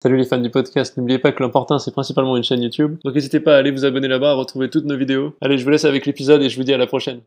Salut 0.00 0.16
les 0.16 0.26
fans 0.26 0.38
du 0.38 0.48
podcast, 0.48 0.96
n'oubliez 0.96 1.18
pas 1.18 1.32
que 1.32 1.42
l'important 1.42 1.80
c'est 1.80 1.90
principalement 1.90 2.36
une 2.36 2.44
chaîne 2.44 2.62
YouTube, 2.62 2.98
donc 3.04 3.16
n'hésitez 3.16 3.40
pas 3.40 3.56
à 3.56 3.58
aller 3.58 3.72
vous 3.72 3.84
abonner 3.84 4.06
là-bas, 4.06 4.30
à 4.30 4.34
retrouver 4.34 4.70
toutes 4.70 4.84
nos 4.84 4.96
vidéos. 4.96 5.34
Allez, 5.40 5.58
je 5.58 5.64
vous 5.64 5.70
laisse 5.70 5.84
avec 5.84 6.06
l'épisode 6.06 6.40
et 6.40 6.48
je 6.48 6.56
vous 6.56 6.62
dis 6.62 6.72
à 6.72 6.76
la 6.76 6.86
prochaine. 6.86 7.20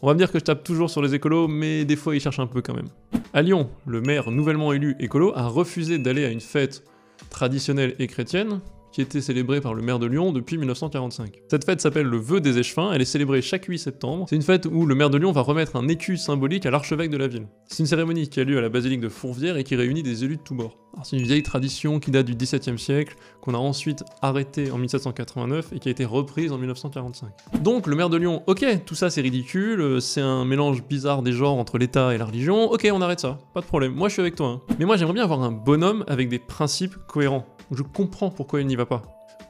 On 0.00 0.06
va 0.06 0.14
me 0.14 0.18
dire 0.18 0.30
que 0.30 0.38
je 0.38 0.44
tape 0.44 0.62
toujours 0.62 0.90
sur 0.90 1.02
les 1.02 1.12
écolos, 1.12 1.48
mais 1.48 1.84
des 1.84 1.96
fois 1.96 2.14
ils 2.14 2.20
cherchent 2.20 2.38
un 2.38 2.46
peu 2.46 2.62
quand 2.62 2.74
même. 2.74 2.86
À 3.32 3.42
Lyon, 3.42 3.70
le 3.84 4.00
maire 4.00 4.30
nouvellement 4.30 4.72
élu 4.72 4.94
écolo 5.00 5.32
a 5.34 5.48
refusé 5.48 5.98
d'aller 5.98 6.24
à 6.24 6.28
une 6.28 6.40
fête 6.40 6.84
traditionnelle 7.30 7.96
et 7.98 8.06
chrétienne, 8.06 8.60
qui 8.92 9.00
était 9.00 9.20
célébrée 9.20 9.60
par 9.60 9.74
le 9.74 9.82
maire 9.82 9.98
de 9.98 10.06
Lyon 10.06 10.32
depuis 10.32 10.58
1945. 10.58 11.42
Cette 11.50 11.64
fête 11.64 11.80
s'appelle 11.80 12.06
le 12.06 12.16
vœu 12.16 12.40
des 12.40 12.58
échevins, 12.58 12.92
elle 12.92 13.02
est 13.02 13.06
célébrée 13.06 13.42
chaque 13.42 13.66
8 13.66 13.78
septembre. 13.78 14.26
C'est 14.28 14.36
une 14.36 14.42
fête 14.42 14.66
où 14.66 14.86
le 14.86 14.94
maire 14.94 15.10
de 15.10 15.18
Lyon 15.18 15.32
va 15.32 15.42
remettre 15.42 15.76
un 15.76 15.88
écu 15.88 16.16
symbolique 16.16 16.66
à 16.66 16.70
l'archevêque 16.70 17.10
de 17.10 17.16
la 17.16 17.28
ville. 17.28 17.46
C'est 17.66 17.80
une 17.80 17.86
cérémonie 17.86 18.28
qui 18.28 18.40
a 18.40 18.44
lieu 18.44 18.58
à 18.58 18.60
la 18.60 18.68
basilique 18.68 19.00
de 19.00 19.08
Fourvière 19.08 19.56
et 19.56 19.64
qui 19.64 19.76
réunit 19.76 20.02
des 20.02 20.24
élus 20.24 20.36
de 20.36 20.42
tous 20.42 20.54
bords. 20.54 20.76
C'est 21.04 21.16
une 21.16 21.24
vieille 21.24 21.42
tradition 21.42 22.00
qui 22.00 22.10
date 22.10 22.26
du 22.26 22.34
XVIIe 22.34 22.78
siècle, 22.78 23.14
qu'on 23.40 23.54
a 23.54 23.58
ensuite 23.58 24.04
arrêtée 24.22 24.70
en 24.70 24.78
1789 24.78 25.72
et 25.72 25.78
qui 25.78 25.88
a 25.88 25.90
été 25.92 26.04
reprise 26.04 26.50
en 26.50 26.58
1945. 26.58 27.28
Donc 27.62 27.86
le 27.86 27.94
maire 27.94 28.10
de 28.10 28.16
Lyon, 28.16 28.42
ok, 28.46 28.64
tout 28.84 28.94
ça 28.94 29.10
c'est 29.10 29.20
ridicule, 29.20 30.00
c'est 30.00 30.20
un 30.20 30.44
mélange 30.44 30.82
bizarre 30.82 31.22
des 31.22 31.32
genres 31.32 31.56
entre 31.56 31.78
l'État 31.78 32.14
et 32.14 32.18
la 32.18 32.24
religion, 32.24 32.70
ok 32.70 32.88
on 32.92 33.00
arrête 33.00 33.20
ça, 33.20 33.38
pas 33.54 33.60
de 33.60 33.66
problème, 33.66 33.92
moi 33.92 34.08
je 34.08 34.14
suis 34.14 34.22
avec 34.22 34.34
toi. 34.34 34.48
Hein. 34.48 34.74
Mais 34.78 34.86
moi 34.86 34.96
j'aimerais 34.96 35.14
bien 35.14 35.24
avoir 35.24 35.42
un 35.42 35.52
bonhomme 35.52 36.04
avec 36.08 36.28
des 36.28 36.38
principes 36.38 36.94
cohérents 37.06 37.46
je 37.70 37.82
comprends 37.82 38.30
pourquoi 38.30 38.60
il 38.60 38.66
n'y 38.66 38.76
va 38.76 38.86
pas. 38.86 39.02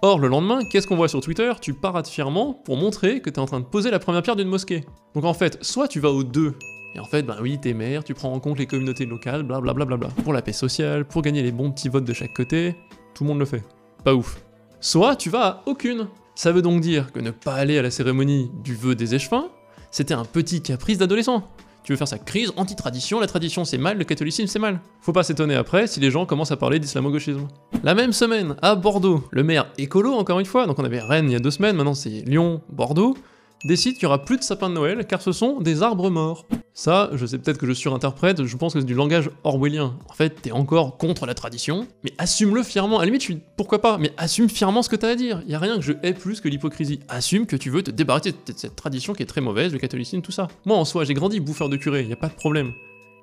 Or, 0.02 0.18
le 0.18 0.28
lendemain, 0.28 0.60
qu'est-ce 0.70 0.86
qu'on 0.86 0.96
voit 0.96 1.08
sur 1.08 1.20
Twitter? 1.20 1.50
Tu 1.60 1.74
parades 1.74 2.06
fièrement 2.06 2.52
pour 2.52 2.76
montrer 2.76 3.20
que 3.20 3.30
tu 3.30 3.36
es 3.36 3.38
en 3.40 3.46
train 3.46 3.60
de 3.60 3.64
poser 3.64 3.90
la 3.90 3.98
première 3.98 4.22
pierre 4.22 4.36
d'une 4.36 4.48
mosquée. 4.48 4.84
Donc 5.14 5.24
en 5.24 5.34
fait, 5.34 5.58
soit 5.62 5.88
tu 5.88 5.98
vas 5.98 6.10
aux 6.10 6.22
deux, 6.22 6.54
et 6.94 7.00
en 7.00 7.04
fait, 7.04 7.22
ben 7.22 7.36
oui, 7.40 7.58
t'es 7.60 7.74
maire, 7.74 8.04
tu 8.04 8.14
prends 8.14 8.32
en 8.32 8.40
compte 8.40 8.58
les 8.58 8.66
communautés 8.66 9.06
locales, 9.06 9.42
blablabla, 9.42 9.84
bla 9.84 9.96
bla 9.96 10.08
bla, 10.08 10.22
pour 10.22 10.32
la 10.32 10.42
paix 10.42 10.52
sociale, 10.52 11.04
pour 11.04 11.22
gagner 11.22 11.42
les 11.42 11.52
bons 11.52 11.70
petits 11.70 11.88
votes 11.88 12.04
de 12.04 12.12
chaque 12.12 12.32
côté, 12.32 12.76
tout 13.14 13.24
le 13.24 13.28
monde 13.28 13.38
le 13.40 13.44
fait. 13.44 13.62
Pas 14.04 14.14
ouf. 14.14 14.40
Soit 14.80 15.16
tu 15.16 15.30
vas 15.30 15.46
à 15.46 15.62
aucune. 15.66 16.08
Ça 16.34 16.52
veut 16.52 16.62
donc 16.62 16.80
dire 16.80 17.12
que 17.12 17.18
ne 17.18 17.32
pas 17.32 17.54
aller 17.54 17.78
à 17.78 17.82
la 17.82 17.90
cérémonie 17.90 18.50
du 18.62 18.74
vœu 18.74 18.94
des 18.94 19.16
échevins, 19.16 19.48
c'était 19.90 20.14
un 20.14 20.24
petit 20.24 20.62
caprice 20.62 20.98
d'adolescent. 20.98 21.48
Tu 21.84 21.92
veux 21.92 21.96
faire 21.96 22.08
sa 22.08 22.18
crise 22.18 22.52
anti-tradition, 22.56 23.20
la 23.20 23.26
tradition 23.26 23.64
c'est 23.64 23.78
mal, 23.78 23.96
le 23.98 24.04
catholicisme 24.04 24.46
c'est 24.46 24.58
mal. 24.58 24.80
Faut 25.00 25.12
pas 25.12 25.22
s'étonner 25.22 25.54
après 25.54 25.86
si 25.86 26.00
les 26.00 26.10
gens 26.10 26.26
commencent 26.26 26.52
à 26.52 26.56
parler 26.56 26.78
d'islamo-gauchisme. 26.78 27.48
La 27.82 27.94
même 27.94 28.12
semaine, 28.12 28.56
à 28.60 28.74
Bordeaux, 28.74 29.24
le 29.30 29.42
maire 29.42 29.70
écolo 29.78 30.12
encore 30.12 30.40
une 30.40 30.46
fois, 30.46 30.66
donc 30.66 30.78
on 30.78 30.84
avait 30.84 31.00
Rennes 31.00 31.30
il 31.30 31.32
y 31.32 31.36
a 31.36 31.40
deux 31.40 31.50
semaines, 31.50 31.76
maintenant 31.76 31.94
c'est 31.94 32.22
Lyon, 32.26 32.60
Bordeaux, 32.68 33.16
décide 33.64 33.94
qu'il 33.94 34.06
n'y 34.06 34.12
aura 34.12 34.24
plus 34.24 34.36
de 34.36 34.42
sapin 34.42 34.68
de 34.68 34.74
Noël 34.74 35.06
car 35.06 35.22
ce 35.22 35.32
sont 35.32 35.60
des 35.60 35.82
arbres 35.82 36.10
morts. 36.10 36.46
Ça, 36.78 37.10
je 37.12 37.26
sais 37.26 37.38
peut-être 37.38 37.58
que 37.58 37.66
je 37.66 37.72
surinterprète, 37.72 38.44
je 38.44 38.56
pense 38.56 38.72
que 38.72 38.78
c'est 38.78 38.86
du 38.86 38.94
langage 38.94 39.30
orwellien. 39.42 39.96
En 40.08 40.12
fait, 40.12 40.42
t'es 40.42 40.52
encore 40.52 40.96
contre 40.96 41.26
la 41.26 41.34
tradition, 41.34 41.88
mais 42.04 42.12
assume-le 42.18 42.62
fièrement. 42.62 42.98
À 42.98 43.00
la 43.00 43.06
limite, 43.06 43.24
je 43.24 43.32
pourquoi 43.56 43.80
pas, 43.80 43.98
mais 43.98 44.12
assume 44.16 44.48
fièrement 44.48 44.82
ce 44.82 44.88
que 44.88 44.94
t'as 44.94 45.08
à 45.08 45.14
dire. 45.16 45.42
Y 45.48 45.56
a 45.56 45.58
rien 45.58 45.74
que 45.74 45.82
je 45.82 45.94
hais 46.04 46.14
plus 46.14 46.40
que 46.40 46.48
l'hypocrisie. 46.48 47.00
Assume 47.08 47.46
que 47.46 47.56
tu 47.56 47.68
veux 47.68 47.82
te 47.82 47.90
débarrasser 47.90 48.30
de 48.30 48.52
cette 48.54 48.76
tradition 48.76 49.12
qui 49.12 49.24
est 49.24 49.26
très 49.26 49.40
mauvaise, 49.40 49.72
le 49.72 49.80
catholicisme, 49.80 50.22
tout 50.22 50.30
ça. 50.30 50.46
Moi 50.66 50.76
en 50.76 50.84
soi, 50.84 51.02
j'ai 51.02 51.14
grandi 51.14 51.40
bouffeur 51.40 51.68
de 51.68 51.76
curé, 51.76 52.04
y 52.04 52.12
a 52.12 52.16
pas 52.16 52.28
de 52.28 52.34
problème. 52.34 52.70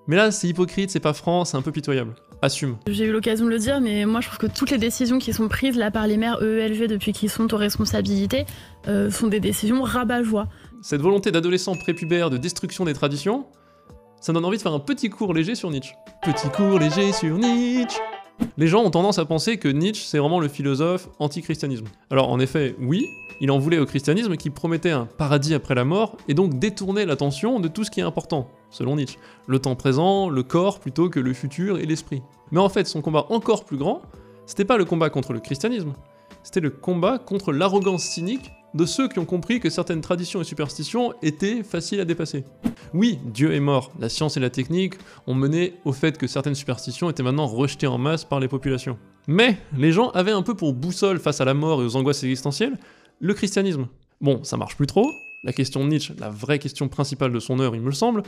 Mais 0.07 0.17
là, 0.17 0.31
c'est 0.31 0.49
hypocrite, 0.49 0.89
c'est 0.91 0.99
pas 0.99 1.13
franc, 1.13 1.45
c'est 1.45 1.55
un 1.55 1.61
peu 1.61 1.71
pitoyable. 1.71 2.13
Assume. 2.41 2.75
J'ai 2.87 3.05
eu 3.05 3.11
l'occasion 3.13 3.45
de 3.45 3.51
le 3.51 3.57
dire, 3.57 3.79
mais 3.79 4.05
moi 4.05 4.19
je 4.19 4.27
trouve 4.27 4.37
que 4.37 4.53
toutes 4.53 4.69
les 4.69 4.77
décisions 4.77 5.17
qui 5.17 5.31
sont 5.31 5.47
prises 5.47 5.77
là 5.77 5.91
par 5.91 6.05
les 6.05 6.17
maires 6.17 6.43
EELV 6.43 6.87
depuis 6.87 7.13
qu'ils 7.13 7.29
sont 7.29 7.51
aux 7.53 7.57
responsabilités 7.57 8.45
euh, 8.89 9.09
sont 9.09 9.27
des 9.27 9.39
décisions 9.39 9.81
rabat-joie. 9.81 10.49
Cette 10.87 11.01
volonté 11.01 11.31
d'adolescent 11.31 11.73
prépubère 11.73 12.29
de 12.29 12.37
destruction 12.37 12.85
des 12.85 12.93
traditions, 12.93 13.47
ça 14.21 14.33
donne 14.33 14.45
envie 14.45 14.57
de 14.57 14.61
faire 14.61 14.71
un 14.71 14.79
petit 14.79 15.09
cours 15.09 15.33
léger 15.33 15.55
sur 15.55 15.71
Nietzsche. 15.71 15.95
Petit 16.21 16.47
cours 16.49 16.77
léger 16.77 17.11
sur 17.11 17.39
Nietzsche 17.39 17.99
les 18.57 18.67
gens 18.67 18.83
ont 18.83 18.91
tendance 18.91 19.17
à 19.17 19.25
penser 19.25 19.57
que 19.57 19.67
Nietzsche, 19.67 20.03
c'est 20.05 20.19
vraiment 20.19 20.39
le 20.39 20.47
philosophe 20.47 21.09
anti-christianisme. 21.17 21.85
Alors 22.11 22.29
en 22.29 22.39
effet, 22.39 22.75
oui, 22.79 23.07
il 23.41 23.49
en 23.49 23.57
voulait 23.57 23.79
au 23.79 23.87
christianisme 23.87 24.35
qui 24.35 24.51
promettait 24.51 24.91
un 24.91 25.07
paradis 25.07 25.55
après 25.55 25.73
la 25.73 25.85
mort, 25.85 26.17
et 26.27 26.35
donc 26.35 26.59
détournait 26.59 27.07
l'attention 27.07 27.59
de 27.59 27.67
tout 27.67 27.83
ce 27.83 27.89
qui 27.89 28.01
est 28.01 28.03
important, 28.03 28.47
selon 28.69 28.97
Nietzsche. 28.97 29.17
Le 29.47 29.57
temps 29.57 29.75
présent, 29.75 30.29
le 30.29 30.43
corps 30.43 30.79
plutôt 30.79 31.09
que 31.09 31.19
le 31.19 31.33
futur 31.33 31.79
et 31.79 31.87
l'esprit. 31.87 32.21
Mais 32.51 32.59
en 32.59 32.69
fait, 32.69 32.85
son 32.85 33.01
combat 33.01 33.25
encore 33.29 33.65
plus 33.65 33.77
grand, 33.77 34.03
c'était 34.45 34.65
pas 34.65 34.77
le 34.77 34.85
combat 34.85 35.09
contre 35.09 35.33
le 35.33 35.39
christianisme, 35.39 35.93
c'était 36.43 36.59
le 36.59 36.69
combat 36.69 37.17
contre 37.17 37.53
l'arrogance 37.53 38.03
cynique 38.03 38.51
de 38.75 38.85
ceux 38.85 39.07
qui 39.07 39.19
ont 39.19 39.25
compris 39.25 39.59
que 39.59 39.69
certaines 39.69 40.01
traditions 40.01 40.41
et 40.41 40.43
superstitions 40.43 41.13
étaient 41.23 41.63
faciles 41.63 42.01
à 42.01 42.05
dépasser. 42.05 42.43
Oui, 42.93 43.19
Dieu 43.25 43.53
est 43.53 43.59
mort, 43.61 43.91
la 43.99 44.09
science 44.09 44.35
et 44.35 44.41
la 44.41 44.49
technique 44.49 44.95
ont 45.27 45.33
mené 45.33 45.75
au 45.85 45.93
fait 45.93 46.17
que 46.17 46.27
certaines 46.27 46.55
superstitions 46.55 47.09
étaient 47.09 47.23
maintenant 47.23 47.47
rejetées 47.47 47.87
en 47.87 47.97
masse 47.97 48.25
par 48.25 48.41
les 48.41 48.49
populations. 48.49 48.99
Mais 49.27 49.57
les 49.77 49.93
gens 49.93 50.09
avaient 50.09 50.31
un 50.31 50.41
peu 50.41 50.55
pour 50.55 50.73
boussole 50.73 51.19
face 51.19 51.39
à 51.41 51.45
la 51.45 51.53
mort 51.53 51.81
et 51.81 51.85
aux 51.85 51.95
angoisses 51.95 52.23
existentielles 52.23 52.77
le 53.21 53.33
christianisme. 53.33 53.87
Bon, 54.19 54.43
ça 54.43 54.57
marche 54.57 54.75
plus 54.75 54.87
trop, 54.87 55.09
la 55.43 55.53
question 55.53 55.83
de 55.83 55.89
Nietzsche, 55.89 56.13
la 56.19 56.29
vraie 56.29 56.59
question 56.59 56.89
principale 56.89 57.31
de 57.31 57.39
son 57.39 57.59
œuvre, 57.59 57.75
il 57.75 57.81
me 57.81 57.87
le 57.87 57.93
semble, 57.93 58.23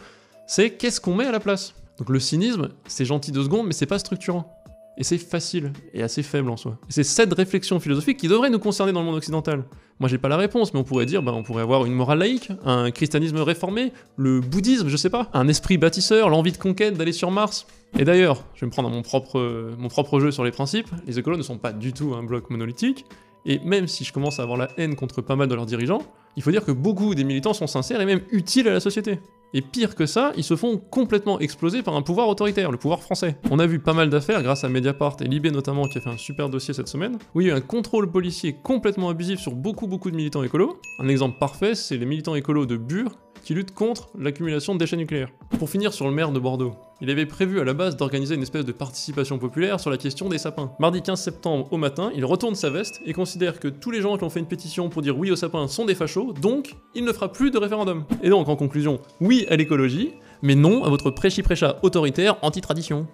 c'est 0.47 0.71
qu'est-ce 0.71 1.01
qu'on 1.01 1.13
met 1.13 1.25
à 1.25 1.31
la 1.31 1.41
place? 1.41 1.73
Donc 1.97 2.09
le 2.09 2.19
cynisme, 2.19 2.69
c'est 2.87 3.05
gentil 3.05 3.31
deux 3.31 3.43
secondes, 3.43 3.67
mais 3.67 3.73
c'est 3.73 3.85
pas 3.85 3.99
structurant. 3.99 4.56
Et 4.99 5.03
c'est 5.03 5.19
facile 5.19 5.73
et 5.93 6.01
assez 6.01 6.23
faible 6.23 6.49
en 6.49 6.57
soi. 6.57 6.77
C'est 6.89 7.03
cette 7.03 7.31
réflexion 7.33 7.79
philosophique 7.79 8.17
qui 8.17 8.27
devrait 8.27 8.49
nous 8.49 8.57
concerner 8.57 8.91
dans 8.91 9.01
le 9.01 9.05
monde 9.05 9.15
occidental. 9.15 9.63
Moi 9.99 10.09
j'ai 10.09 10.17
pas 10.17 10.27
la 10.27 10.37
réponse, 10.37 10.73
mais 10.73 10.79
on 10.79 10.83
pourrait 10.83 11.05
dire, 11.05 11.21
bah, 11.21 11.33
on 11.33 11.43
pourrait 11.43 11.61
avoir 11.61 11.85
une 11.85 11.93
morale 11.93 12.19
laïque, 12.19 12.49
un 12.65 12.89
christianisme 12.89 13.37
réformé, 13.37 13.93
le 14.15 14.39
bouddhisme, 14.39 14.89
je 14.89 14.97
sais 14.97 15.11
pas, 15.11 15.29
un 15.33 15.47
esprit 15.47 15.77
bâtisseur, 15.77 16.29
l'envie 16.29 16.51
de 16.51 16.57
conquête, 16.57 16.95
d'aller 16.97 17.11
sur 17.11 17.29
Mars. 17.29 17.67
Et 17.97 18.05
d'ailleurs, 18.05 18.43
je 18.55 18.61
vais 18.61 18.67
me 18.67 18.71
prendre 18.71 19.01
propre, 19.03 19.73
mon 19.77 19.87
propre 19.87 20.19
jeu 20.19 20.31
sur 20.31 20.43
les 20.43 20.51
principes, 20.51 20.89
les 21.05 21.19
écolos 21.19 21.37
ne 21.37 21.43
sont 21.43 21.57
pas 21.57 21.73
du 21.73 21.93
tout 21.93 22.13
un 22.15 22.23
bloc 22.23 22.49
monolithique, 22.49 23.05
et 23.45 23.59
même 23.59 23.87
si 23.87 24.03
je 24.03 24.11
commence 24.11 24.39
à 24.39 24.43
avoir 24.43 24.57
la 24.57 24.69
haine 24.77 24.95
contre 24.95 25.21
pas 25.21 25.35
mal 25.35 25.47
de 25.47 25.55
leurs 25.55 25.65
dirigeants, 25.65 26.01
il 26.35 26.43
faut 26.43 26.51
dire 26.51 26.65
que 26.65 26.71
beaucoup 26.71 27.15
des 27.15 27.23
militants 27.23 27.53
sont 27.53 27.67
sincères 27.67 28.01
et 28.01 28.05
même 28.05 28.21
utiles 28.31 28.67
à 28.67 28.73
la 28.73 28.79
société. 28.79 29.19
Et 29.53 29.61
pire 29.61 29.95
que 29.95 30.05
ça, 30.05 30.33
ils 30.35 30.43
se 30.43 30.55
font 30.55 30.77
complètement 30.77 31.39
exploser 31.39 31.81
par 31.81 31.95
un 31.95 32.01
pouvoir 32.01 32.27
autoritaire, 32.27 32.71
le 32.71 32.77
pouvoir 32.77 33.01
français. 33.01 33.37
On 33.49 33.59
a 33.59 33.65
vu 33.65 33.79
pas 33.79 33.93
mal 33.93 34.09
d'affaires 34.09 34.43
grâce 34.43 34.63
à 34.63 34.69
Mediapart 34.69 35.17
et 35.21 35.25
Libé 35.25 35.51
notamment 35.51 35.87
qui 35.87 35.97
a 35.97 36.01
fait 36.01 36.09
un 36.09 36.17
super 36.17 36.49
dossier 36.49 36.73
cette 36.73 36.87
semaine, 36.87 37.17
où 37.33 37.41
il 37.41 37.47
y 37.47 37.51
a 37.51 37.53
eu 37.53 37.57
un 37.57 37.61
contrôle 37.61 38.11
policier 38.11 38.55
complètement 38.61 39.09
abusif 39.09 39.39
sur 39.39 39.53
beaucoup 39.53 39.87
beaucoup 39.87 40.11
de 40.11 40.15
militants 40.15 40.43
écolos. 40.43 40.79
Un 40.99 41.07
exemple 41.07 41.37
parfait, 41.39 41.75
c'est 41.75 41.97
les 41.97 42.05
militants 42.05 42.35
écolos 42.35 42.65
de 42.65 42.77
Bure 42.77 43.17
qui 43.47 43.53
luttent 43.53 43.73
contre 43.73 44.09
l'accumulation 44.19 44.73
de 44.73 44.79
déchets 44.79 44.97
nucléaires. 44.97 45.29
Pour 45.57 45.69
finir 45.69 45.93
sur 45.93 46.05
le 46.05 46.13
maire 46.13 46.33
de 46.33 46.39
Bordeaux, 46.39 46.75
il 46.99 47.09
avait 47.09 47.25
prévu 47.25 47.61
à 47.61 47.63
la 47.63 47.73
base 47.73 47.95
d'organiser 47.95 48.35
une 48.35 48.41
espèce 48.41 48.65
de 48.65 48.73
participation 48.73 49.39
populaire 49.39 49.79
sur 49.79 49.89
la 49.89 49.95
question 49.95 50.27
des 50.27 50.37
sapins. 50.37 50.73
Mardi 50.79 51.01
15 51.01 51.21
septembre 51.21 51.65
au 51.71 51.77
matin, 51.77 52.11
il 52.13 52.25
retourne 52.25 52.55
sa 52.55 52.69
veste 52.69 52.99
et 53.05 53.13
considère 53.13 53.61
que 53.61 53.69
tous 53.69 53.89
les 53.89 54.01
gens 54.01 54.17
qui 54.17 54.25
ont 54.25 54.29
fait 54.29 54.41
une 54.41 54.47
pétition 54.47 54.89
pour 54.89 55.01
dire 55.01 55.17
oui 55.17 55.31
aux 55.31 55.37
sapins 55.37 55.69
sont 55.69 55.85
des 55.85 55.95
fachos, 55.95 56.33
donc 56.33 56.75
il 56.93 57.05
ne 57.05 57.13
fera 57.13 57.31
plus 57.31 57.49
de 57.49 57.57
référendum. 57.57 58.03
Et 58.21 58.29
donc 58.29 58.49
en 58.49 58.57
conclusion, 58.57 58.99
oui 59.21 59.45
à 59.49 59.55
l'écologie, 59.55 60.11
mais 60.41 60.55
non 60.55 60.83
à 60.83 60.89
votre 60.89 61.09
prêchi-prêcha 61.09 61.79
autoritaire 61.83 62.35
anti-tradition. 62.41 63.07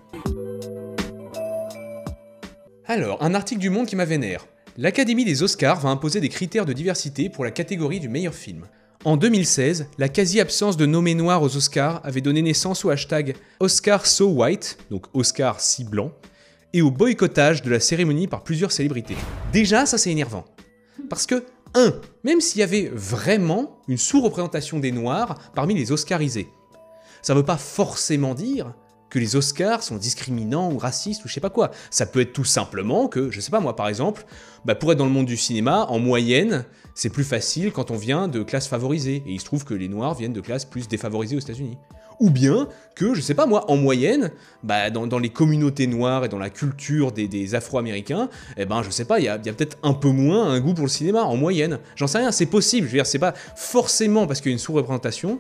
Alors, 2.88 3.21
un 3.21 3.35
article 3.35 3.61
du 3.61 3.69
Monde 3.69 3.85
qui 3.85 3.95
m'a 3.95 4.05
vénère. 4.05 4.47
L'Académie 4.79 5.25
des 5.25 5.44
Oscars 5.44 5.81
va 5.81 5.89
imposer 5.89 6.21
des 6.21 6.29
critères 6.29 6.65
de 6.65 6.73
diversité 6.73 7.29
pour 7.29 7.45
la 7.45 7.51
catégorie 7.51 8.00
du 8.00 8.09
meilleur 8.09 8.33
film. 8.33 8.65
En 9.06 9.18
2016, 9.18 9.88
la 9.97 10.08
quasi-absence 10.08 10.78
de 10.78 10.86
nommés 10.86 11.14
noirs 11.14 11.44
aux 11.44 11.58
Oscars 11.58 12.00
avait 12.06 12.22
donné 12.22 12.41
naissance 12.41 12.86
au 12.86 12.90
hashtag 12.90 13.36
Oscar 13.59 14.06
So 14.06 14.28
White, 14.28 14.78
donc 14.90 15.08
Oscar 15.14 15.59
si 15.59 15.84
blanc, 15.84 16.14
et 16.72 16.81
au 16.81 16.90
boycottage 16.90 17.63
de 17.63 17.69
la 17.69 17.81
cérémonie 17.81 18.28
par 18.28 18.46
plusieurs 18.46 18.72
célébrités. 18.72 19.18
Déjà, 19.52 19.86
ça 19.86 19.97
c'est 19.97 20.09
énervant. 20.09 20.46
Parce 21.09 21.25
que, 21.25 21.44
1. 21.75 21.96
Même 22.24 22.40
s'il 22.40 22.62
y 22.62 22.63
avait 22.63 22.90
vraiment 22.94 23.81
une 23.90 23.97
sous-représentation 23.97 24.80
des 24.80 24.94
noirs 24.94 25.38
parmi 25.53 25.74
les 25.74 25.92
Oscarisés, 25.92 26.47
ça 27.22 27.33
ne 27.33 27.39
veut 27.39 27.45
pas 27.45 27.57
forcément 27.57 28.33
dire 28.33 28.74
que 29.13 29.19
les 29.19 29.36
Oscars 29.36 29.83
sont 29.83 29.98
discriminants 29.98 30.71
ou 30.71 30.80
racistes 30.80 31.24
ou 31.24 31.27
je 31.27 31.33
sais 31.36 31.39
pas 31.39 31.51
quoi. 31.51 31.69
Ça 31.92 32.07
peut 32.07 32.21
être 32.21 32.33
tout 32.33 32.44
simplement 32.44 33.07
que, 33.07 33.30
je 33.30 33.39
sais 33.42 33.51
pas 33.51 33.60
moi 33.60 33.75
par 33.75 33.88
exemple, 33.88 34.25
bah 34.65 34.74
pour 34.74 34.92
être 34.92 34.98
dans 34.98 35.06
le 35.06 35.12
monde 35.12 35.27
du 35.27 35.38
cinéma, 35.38 35.86
en 35.89 36.00
moyenne, 36.00 36.65
c'est 36.95 37.12
plus 37.12 37.24
facile 37.24 37.71
quand 37.71 37.92
on 37.92 37.95
vient 37.95 38.27
de 38.27 38.42
classes 38.42 38.68
favorisées. 38.68 39.21
Et 39.27 39.33
il 39.33 39.39
se 39.39 39.45
trouve 39.45 39.65
que 39.65 39.75
les 39.75 39.88
Noirs 39.88 40.15
viennent 40.15 40.33
de 40.33 40.42
classes 40.42 40.65
plus 40.65 40.88
défavorisées 40.88 41.36
aux 41.36 41.39
États-Unis. 41.39 41.77
Ou 42.19 42.31
bien 42.31 42.68
que, 42.95 43.13
je 43.13 43.21
sais 43.21 43.36
pas 43.36 43.45
moi, 43.45 43.69
en 43.69 43.77
moyenne, 43.77 44.31
bah 44.63 44.89
dans, 44.89 45.19
les 45.19 45.30
communautés 45.30 45.86
noires 45.86 46.25
et 46.25 46.30
dans 46.30 46.39
la 46.39 46.50
culture 46.50 47.12
des, 47.12 47.54
Afro-Américains, 47.54 48.30
eh 48.57 48.65
ben 48.65 48.81
je 48.81 48.89
sais 48.89 49.06
pas, 49.06 49.19
il 49.19 49.25
y 49.25 49.30
a, 49.30 49.38
peut-être 49.38 49.77
un 49.83 49.94
peu 49.94 50.10
moins 50.10 50.50
un 50.50 50.60
goût 50.60 50.74
pour 50.74 50.86
le 50.86 50.89
cinéma, 50.89 51.21
en 51.21 51.38
moyenne. 51.38 51.77
J'en 51.95 52.07
sais 52.07 52.18
rien, 52.18 52.31
c'est 52.31 52.48
possible, 52.48 52.88
je 52.88 52.94
veux 52.94 52.98
dire, 52.98 53.06
c'est 53.06 53.19
pas 53.19 53.36
forcément 53.56 54.25
parce 54.25 54.42
qu'il 54.42 54.50
y 54.50 54.54
a 54.54 54.56
une 54.56 54.60
sous-représentation 54.60 55.39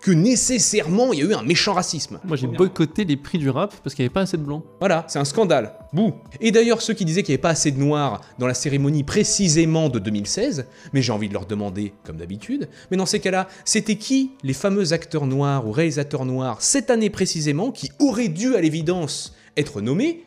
que 0.00 0.10
nécessairement 0.10 1.12
il 1.12 1.20
y 1.20 1.22
a 1.22 1.26
eu 1.26 1.34
un 1.34 1.42
méchant 1.42 1.72
racisme. 1.72 2.20
Moi 2.24 2.36
j'ai 2.36 2.46
boycotté 2.46 3.04
les 3.04 3.16
prix 3.16 3.38
du 3.38 3.50
rap 3.50 3.74
parce 3.82 3.94
qu'il 3.94 4.02
n'y 4.02 4.06
avait 4.06 4.12
pas 4.14 4.22
assez 4.22 4.36
de 4.36 4.42
blancs. 4.42 4.62
Voilà, 4.80 5.04
c'est 5.08 5.18
un 5.18 5.24
scandale. 5.24 5.74
Bouh. 5.92 6.14
Et 6.40 6.50
d'ailleurs, 6.50 6.82
ceux 6.82 6.94
qui 6.94 7.04
disaient 7.04 7.22
qu'il 7.22 7.32
n'y 7.32 7.36
avait 7.36 7.42
pas 7.42 7.50
assez 7.50 7.70
de 7.70 7.78
noirs 7.78 8.20
dans 8.38 8.46
la 8.46 8.54
cérémonie 8.54 9.04
précisément 9.04 9.88
de 9.88 9.98
2016, 9.98 10.66
mais 10.92 11.02
j'ai 11.02 11.12
envie 11.12 11.28
de 11.28 11.32
leur 11.32 11.46
demander, 11.46 11.94
comme 12.04 12.16
d'habitude, 12.16 12.68
mais 12.90 12.96
dans 12.96 13.06
ces 13.06 13.20
cas-là, 13.20 13.48
c'était 13.64 13.96
qui 13.96 14.32
les 14.42 14.54
fameux 14.54 14.92
acteurs 14.92 15.26
noirs 15.26 15.66
ou 15.66 15.72
réalisateurs 15.72 16.24
noirs 16.24 16.60
cette 16.60 16.90
année 16.90 17.10
précisément 17.10 17.70
qui 17.70 17.90
auraient 18.00 18.28
dû 18.28 18.56
à 18.56 18.60
l'évidence 18.60 19.34
être 19.56 19.80
nommés 19.80 20.24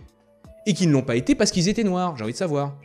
et 0.66 0.74
qui 0.74 0.88
ne 0.88 0.92
l'ont 0.92 1.02
pas 1.02 1.16
été 1.16 1.36
parce 1.36 1.52
qu'ils 1.52 1.70
étaient 1.70 1.84
noirs 1.84 2.16
J'ai 2.18 2.24
envie 2.24 2.34
de 2.34 2.38
savoir. 2.38 2.78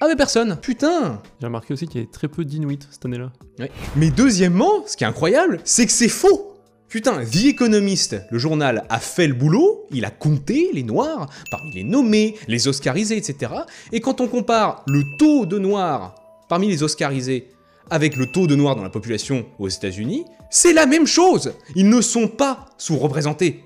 Ah 0.00 0.06
mais 0.06 0.14
personne 0.14 0.56
Putain 0.60 1.20
J'ai 1.40 1.46
remarqué 1.46 1.74
aussi 1.74 1.86
qu'il 1.88 2.00
y 2.00 2.04
avait 2.04 2.12
très 2.12 2.28
peu 2.28 2.44
d'Inuits 2.44 2.78
cette 2.90 3.04
année-là. 3.04 3.32
Ouais. 3.58 3.70
Mais 3.96 4.10
deuxièmement, 4.10 4.86
ce 4.86 4.96
qui 4.96 5.02
est 5.02 5.08
incroyable, 5.08 5.60
c'est 5.64 5.86
que 5.86 5.92
c'est 5.92 6.08
faux 6.08 6.54
Putain, 6.88 7.22
The 7.22 7.44
Economist, 7.46 8.16
le 8.30 8.38
journal, 8.38 8.86
a 8.88 8.98
fait 8.98 9.26
le 9.26 9.34
boulot, 9.34 9.86
il 9.90 10.06
a 10.06 10.10
compté 10.10 10.70
les 10.72 10.82
noirs 10.82 11.28
parmi 11.50 11.74
les 11.74 11.84
nommés, 11.84 12.36
les 12.46 12.66
oscarisés, 12.66 13.18
etc. 13.18 13.52
Et 13.92 14.00
quand 14.00 14.22
on 14.22 14.28
compare 14.28 14.84
le 14.86 15.02
taux 15.18 15.44
de 15.44 15.58
noirs 15.58 16.14
parmi 16.48 16.66
les 16.68 16.82
oscarisés 16.82 17.48
avec 17.90 18.16
le 18.16 18.26
taux 18.32 18.46
de 18.46 18.54
noirs 18.54 18.74
dans 18.74 18.82
la 18.82 18.88
population 18.88 19.44
aux 19.58 19.68
États-Unis, 19.68 20.24
c'est 20.48 20.72
la 20.72 20.86
même 20.86 21.06
chose 21.06 21.52
Ils 21.74 21.90
ne 21.90 22.00
sont 22.00 22.28
pas 22.28 22.66
sous-représentés 22.78 23.64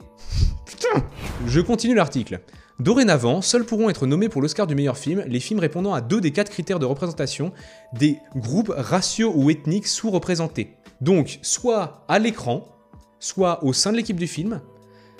Putain 0.67 1.05
Je 1.47 1.61
continue 1.61 1.95
l'article. 1.95 2.41
Dorénavant, 2.81 3.43
seuls 3.43 3.65
pourront 3.65 3.91
être 3.91 4.07
nommés 4.07 4.29
pour 4.29 4.43
l'Oscar 4.43 4.67
du 4.67 4.75
meilleur 4.75 4.97
film 4.97 5.25
les 5.27 5.41
films 5.41 5.61
répondant 5.61 5.95
à 5.95 6.01
deux 6.01 6.21
des 6.21 6.33
quatre 6.33 6.51
critères 6.51 6.79
de 6.79 6.87
représentation 6.87 7.53
des 7.93 8.19
groupes 8.35 8.73
raciaux 8.75 9.33
ou 9.35 9.51
ethniques 9.51 9.87
sous-représentés. 9.87 10.75
Donc, 11.01 11.39
soit 11.43 12.05
à 12.09 12.19
l'écran, 12.19 12.67
soit 13.21 13.63
au 13.65 13.73
sein 13.73 13.93
de 13.93 13.97
l'équipe 13.97 14.19
du 14.19 14.27
film, 14.27 14.61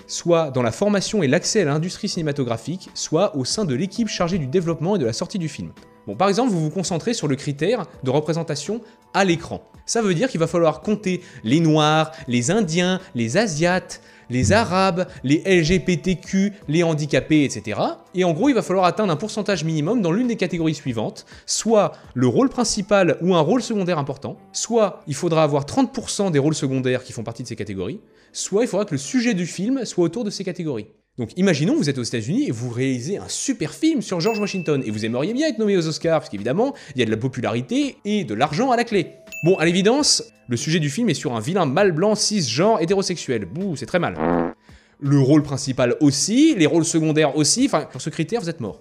soit 0.07 0.51
dans 0.51 0.63
la 0.63 0.73
formation 0.73 1.23
et 1.23 1.29
l'accès 1.29 1.63
à 1.63 1.65
l'industrie 1.65 2.09
cinématographique, 2.09 2.91
soit 2.95 3.37
au 3.37 3.45
sein 3.45 3.65
de 3.65 3.75
l'équipe 3.75 4.09
chargée 4.09 4.39
du 4.39 4.47
développement 4.47 4.97
et 4.97 4.99
de 4.99 5.07
la 5.07 5.13
sortie 5.13 5.39
du 5.39 5.49
film. 5.49 5.73
Bon, 6.07 6.17
par 6.17 6.29
exemple, 6.29 6.51
vous 6.51 6.61
vous 6.61 6.71
concentrez 6.71 7.15
sur 7.15 7.29
le 7.29 7.37
critère 7.37 7.85
de 8.03 8.11
représentation 8.11 8.81
à 9.15 9.25
l'écran. 9.25 9.63
Ça 9.87 10.03
veut 10.03 10.15
dire 10.15 10.29
qu'il 10.29 10.41
va 10.41 10.47
falloir 10.47 10.81
compter 10.81 11.23
les 11.45 11.61
Noirs, 11.61 12.13
les 12.27 12.51
Indiens, 12.51 13.01
les 13.15 13.37
Asiates, 13.37 14.01
les 14.33 14.53
Arabes, 14.53 15.07
les 15.23 15.43
LGBTQ, 15.45 16.55
les 16.69 16.83
handicapés, 16.83 17.45
etc. 17.45 17.81
Et 18.15 18.25
en 18.25 18.33
gros, 18.33 18.49
il 18.49 18.55
va 18.55 18.63
falloir 18.63 18.87
atteindre 18.87 19.13
un 19.13 19.17
pourcentage 19.17 19.63
minimum 19.63 20.01
dans 20.01 20.11
l'une 20.11 20.29
des 20.29 20.37
catégories 20.37 20.75
suivantes, 20.75 21.27
soit 21.47 21.93
le 22.15 22.27
rôle 22.27 22.49
principal 22.49 23.19
ou 23.21 23.35
un 23.35 23.41
rôle 23.41 23.63
secondaire 23.63 23.99
important, 23.99 24.39
soit 24.53 25.03
il 25.07 25.15
faudra 25.15 25.45
avoir 25.45 25.65
30% 25.65 26.31
des 26.31 26.39
rôles 26.39 26.55
secondaires 26.55 27.05
qui 27.05 27.13
font 27.13 27.23
partie 27.23 27.43
de 27.43 27.49
ces 27.49 27.57
catégories, 27.57 28.01
soit 28.33 28.65
il 28.65 28.69
faudra 28.69 28.87
que 28.87 28.95
le 28.95 28.99
sujet 28.99 29.35
du 29.35 29.47
film 29.47 29.85
soit 29.85 30.05
autour 30.05 30.25
de 30.25 30.31
ces 30.31 30.45
catégories. 30.45 30.87
Donc 31.19 31.31
imaginons 31.37 31.77
vous 31.77 31.91
êtes 31.91 31.99
aux 31.99 32.03
États-Unis 32.03 32.47
et 32.49 32.51
vous 32.51 32.71
réalisez 32.71 33.19
un 33.19 33.29
super 33.29 33.75
film 33.75 34.01
sur 34.01 34.19
George 34.21 34.39
Washington 34.39 34.83
et 34.83 34.91
vous 34.91 35.05
aimeriez 35.05 35.35
bien 35.35 35.49
être 35.49 35.59
nommé 35.59 35.77
aux 35.77 35.87
Oscars 35.87 36.21
parce 36.21 36.31
qu'évidemment 36.31 36.75
il 36.95 37.01
y 37.01 37.03
a 37.03 37.05
de 37.05 37.11
la 37.11 37.19
popularité 37.19 37.99
et 38.07 38.25
de 38.25 38.33
l'argent 38.33 38.71
à 38.71 38.77
la 38.77 38.85
clé. 38.85 39.11
Bon, 39.45 39.57
à 39.57 39.65
l'évidence, 39.65 40.23
le 40.47 40.57
sujet 40.57 40.79
du 40.79 40.89
film 40.89 41.09
est 41.09 41.15
sur 41.15 41.35
un 41.35 41.41
vilain 41.41 41.67
mâle 41.67 41.91
blanc 41.91 42.15
cisgenre 42.15 42.81
hétérosexuel. 42.81 43.45
Bouh, 43.45 43.75
c'est 43.75 43.87
très 43.87 43.99
mal. 43.99 44.55
Le 45.01 45.19
rôle 45.19 45.43
principal 45.43 45.97
aussi, 45.99 46.55
les 46.55 46.67
rôles 46.67 46.85
secondaires 46.85 47.37
aussi, 47.37 47.67
enfin, 47.67 47.89
sur 47.91 48.01
ce 48.01 48.09
critère, 48.09 48.41
vous 48.41 48.49
êtes 48.49 48.61
mort. 48.61 48.81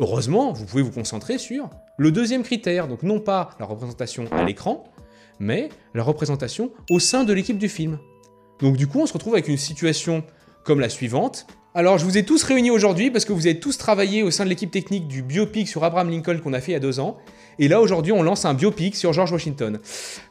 Heureusement, 0.00 0.52
vous 0.52 0.64
pouvez 0.64 0.82
vous 0.82 0.90
concentrer 0.90 1.38
sur 1.38 1.70
le 1.96 2.10
deuxième 2.10 2.42
critère, 2.42 2.88
donc 2.88 3.04
non 3.04 3.20
pas 3.20 3.50
la 3.60 3.66
représentation 3.66 4.24
à 4.32 4.42
l'écran, 4.42 4.82
mais 5.38 5.68
la 5.94 6.02
représentation 6.02 6.72
au 6.90 6.98
sein 6.98 7.22
de 7.22 7.32
l'équipe 7.32 7.58
du 7.58 7.68
film. 7.68 8.00
Donc 8.58 8.76
du 8.76 8.88
coup, 8.88 8.98
on 8.98 9.06
se 9.06 9.12
retrouve 9.12 9.34
avec 9.34 9.46
une 9.46 9.56
situation 9.56 10.24
comme 10.64 10.80
la 10.80 10.88
suivante. 10.88 11.46
Alors, 11.76 11.98
je 11.98 12.04
vous 12.04 12.16
ai 12.16 12.24
tous 12.24 12.44
réunis 12.44 12.70
aujourd'hui 12.70 13.10
parce 13.10 13.24
que 13.24 13.32
vous 13.32 13.48
avez 13.48 13.58
tous 13.58 13.76
travaillé 13.76 14.22
au 14.22 14.30
sein 14.30 14.44
de 14.44 14.48
l'équipe 14.48 14.70
technique 14.70 15.08
du 15.08 15.22
biopic 15.22 15.66
sur 15.66 15.82
Abraham 15.82 16.08
Lincoln 16.08 16.38
qu'on 16.38 16.52
a 16.52 16.60
fait 16.60 16.70
il 16.70 16.74
y 16.74 16.76
a 16.76 16.80
deux 16.80 17.00
ans. 17.00 17.16
Et 17.58 17.66
là, 17.66 17.80
aujourd'hui, 17.80 18.12
on 18.12 18.22
lance 18.22 18.44
un 18.44 18.54
biopic 18.54 18.94
sur 18.94 19.12
George 19.12 19.32
Washington. 19.32 19.80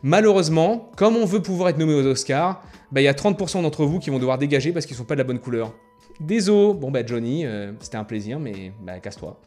Malheureusement, 0.03 0.89
comme 0.95 1.17
on 1.17 1.25
veut 1.25 1.41
pouvoir 1.41 1.67
être 1.67 1.77
nommé 1.77 1.95
aux 1.95 2.07
Oscars, 2.07 2.63
bah, 2.93 3.01
il 3.01 3.03
y 3.03 3.09
a 3.09 3.13
30% 3.13 3.61
d'entre 3.61 3.83
vous 3.83 3.99
qui 3.99 4.09
vont 4.09 4.19
devoir 4.19 4.37
dégager 4.37 4.71
parce 4.71 4.85
qu'ils 4.85 4.95
sont 4.95 5.03
pas 5.03 5.15
de 5.15 5.19
la 5.19 5.25
bonne 5.25 5.39
couleur. 5.39 5.73
Désolé, 6.21 6.79
bon 6.79 6.91
bah 6.91 7.05
Johnny, 7.05 7.45
euh, 7.45 7.73
c'était 7.81 7.97
un 7.97 8.05
plaisir, 8.05 8.39
mais 8.39 8.71
bah 8.81 8.99
casse-toi. 8.99 9.37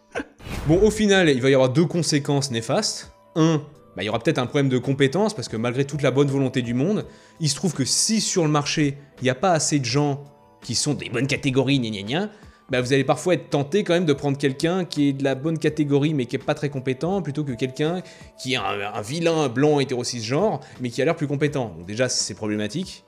bon, 0.66 0.78
au 0.82 0.90
final, 0.90 1.30
il 1.30 1.40
va 1.40 1.48
y 1.48 1.54
avoir 1.54 1.70
deux 1.70 1.86
conséquences 1.86 2.50
néfastes. 2.50 3.10
Un, 3.36 3.62
bah, 3.96 4.02
il 4.02 4.04
y 4.04 4.08
aura 4.10 4.18
peut-être 4.18 4.38
un 4.38 4.46
problème 4.46 4.68
de 4.68 4.76
compétence 4.76 5.32
parce 5.32 5.48
que 5.48 5.56
malgré 5.56 5.86
toute 5.86 6.02
la 6.02 6.10
bonne 6.10 6.28
volonté 6.28 6.60
du 6.60 6.74
monde, 6.74 7.06
il 7.40 7.48
se 7.48 7.54
trouve 7.54 7.72
que 7.72 7.86
si 7.86 8.20
sur 8.20 8.42
le 8.42 8.50
marché, 8.50 8.98
il 9.22 9.24
n'y 9.24 9.30
a 9.30 9.34
pas 9.34 9.52
assez 9.52 9.78
de 9.78 9.86
gens 9.86 10.24
qui 10.62 10.74
sont 10.74 10.94
des 10.94 11.08
bonnes 11.08 11.26
catégories, 11.26 11.78
gna 11.78 11.90
gna 11.90 12.02
gna, 12.02 12.30
bah 12.70 12.80
vous 12.80 12.92
allez 12.92 13.04
parfois 13.04 13.34
être 13.34 13.48
tenté 13.50 13.84
quand 13.84 13.94
même 13.94 14.06
de 14.06 14.12
prendre 14.12 14.36
quelqu'un 14.36 14.84
qui 14.84 15.08
est 15.08 15.12
de 15.12 15.22
la 15.22 15.34
bonne 15.34 15.58
catégorie 15.58 16.14
mais 16.14 16.26
qui 16.26 16.36
est 16.36 16.40
pas 16.40 16.54
très 16.54 16.68
compétent 16.68 17.22
plutôt 17.22 17.44
que 17.44 17.52
quelqu'un 17.52 18.02
qui 18.38 18.54
est 18.54 18.56
un, 18.56 19.00
vilain 19.02 19.48
blanc 19.48 19.78
hétéro 19.78 20.02
genre 20.04 20.60
mais 20.80 20.90
qui 20.90 21.00
a 21.00 21.04
l'air 21.04 21.16
plus 21.16 21.28
compétent. 21.28 21.74
Donc 21.76 21.86
déjà 21.86 22.08
c'est 22.08 22.34
problématique. 22.34 23.04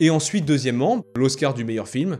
Et 0.00 0.10
ensuite 0.10 0.44
deuxièmement, 0.44 1.02
l'Oscar 1.16 1.54
du 1.54 1.64
meilleur 1.64 1.88
film 1.88 2.18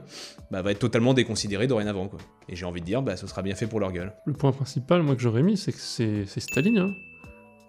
bah, 0.50 0.62
va 0.62 0.72
être 0.72 0.78
totalement 0.78 1.14
déconsidéré 1.14 1.66
dorénavant 1.66 2.08
quoi. 2.08 2.18
Et 2.48 2.56
j'ai 2.56 2.64
envie 2.64 2.80
de 2.80 2.86
dire 2.86 3.02
bah 3.02 3.16
ce 3.16 3.26
sera 3.26 3.42
bien 3.42 3.54
fait 3.54 3.66
pour 3.66 3.80
leur 3.80 3.92
gueule. 3.92 4.14
Le 4.24 4.32
point 4.32 4.52
principal 4.52 5.02
moi 5.02 5.14
que 5.14 5.20
j'aurais 5.20 5.42
mis 5.42 5.56
c'est 5.56 5.72
que 5.72 5.78
c'est 5.78 6.40
Staline. 6.40 6.78
Hein. 6.78 6.90